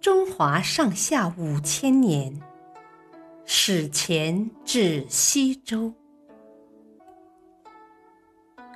[0.00, 2.40] 中华上下五千年，
[3.44, 5.92] 史前至西周。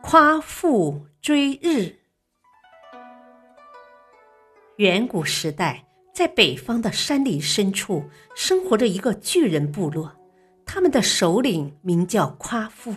[0.00, 1.92] 夸父追日。
[4.76, 5.84] 远古时代，
[6.14, 8.04] 在北方的山林深处，
[8.36, 10.14] 生活着一个巨人部落，
[10.64, 12.94] 他们的首领名叫夸父。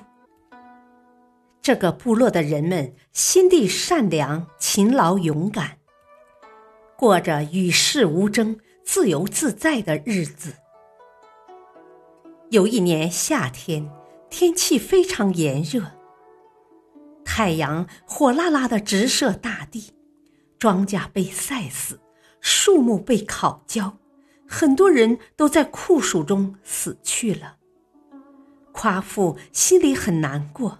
[1.59, 5.77] 这个部落的人们心地善良、勤劳勇敢，
[7.01, 10.53] 过着与世无争、自由自在的日子。
[12.51, 13.89] 有一年夏天，
[14.29, 15.81] 天气非常炎热，
[17.25, 19.95] 太阳火辣辣的直射大地，
[20.59, 21.99] 庄稼被晒死，
[22.39, 23.97] 树木被烤焦，
[24.47, 27.55] 很多人都在酷暑中死去了。
[28.71, 30.77] 夸父心里很难过。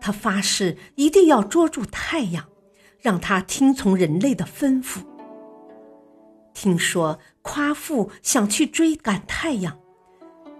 [0.00, 2.46] 他发誓一定要捉住太阳，
[3.00, 5.00] 让他听从人类的吩咐。
[6.60, 9.78] 听说夸父想去追赶太阳，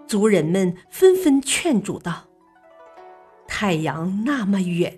[0.07, 2.29] 族人们纷纷劝阻道
[3.45, 4.97] ：“太阳那么远，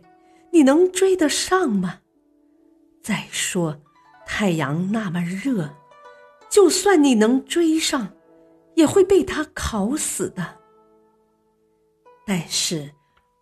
[0.52, 2.02] 你能追得上吗？
[3.02, 3.81] 再说，
[4.27, 5.75] 太阳那么热，
[6.52, 8.13] 就算你能追上，
[8.75, 10.59] 也会被它烤死的。”
[12.27, 12.91] 但是。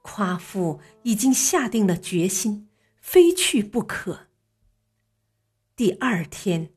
[0.02, 4.28] 夸父已经下定了决心，非去不可。
[5.76, 6.72] 第二天，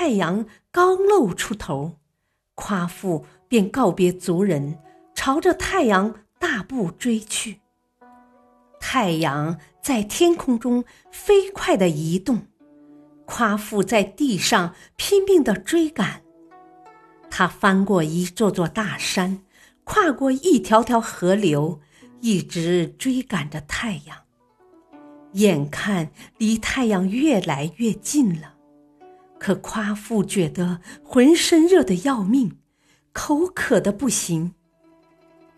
[0.00, 1.96] 太阳刚露出头，
[2.54, 4.78] 夸父便告别族人，
[5.12, 7.58] 朝着太阳大步追去。
[8.78, 12.46] 太阳在天空中飞快的移动，
[13.26, 16.22] 夸父在地上拼命的追赶。
[17.28, 19.42] 他翻过一座座大山，
[19.82, 21.80] 跨过一条条河流。
[22.20, 24.16] 一直追赶着太阳，
[25.32, 28.54] 眼看离太阳越来越近了，
[29.38, 32.58] 可夸父觉得浑身热得要命，
[33.12, 34.54] 口渴的不行。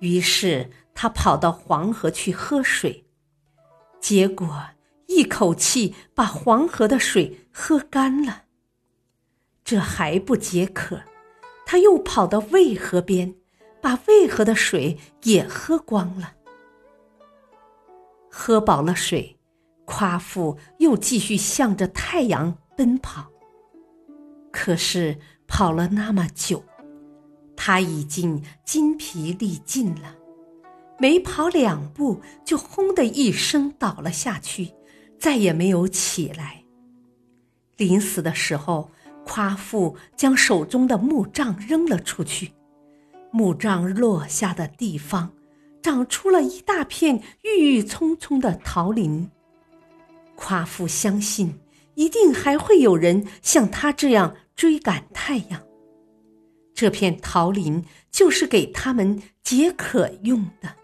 [0.01, 3.05] 于是他跑到黄河去喝水，
[4.01, 4.63] 结果
[5.07, 8.45] 一口气把黄河的水喝干了。
[9.65, 11.03] 这还不解渴，
[11.67, 13.35] 他又跑到渭河边，
[13.81, 16.35] 把渭河的水也喝光了。
[18.31, 19.39] 喝饱了水，
[19.85, 23.31] 夸父又继续向着太阳奔跑。
[24.51, 26.65] 可是跑了那么久，
[27.57, 30.17] 他已经筋疲力尽了，
[30.99, 34.73] 没跑两步就轰的一声倒了下去，
[35.19, 36.65] 再也没有起来。
[37.77, 38.91] 临死的时候，
[39.25, 42.53] 夸父将手中的木杖扔了出去，
[43.31, 45.33] 木杖落下的地方。
[45.83, 49.31] 长出了一大片郁郁葱葱的桃林。
[50.37, 51.59] 夸父相信，
[52.01, 55.61] 一定还会有人像他这样追赶太阳。
[56.75, 60.80] 这片桃林就是给他们解渴用的。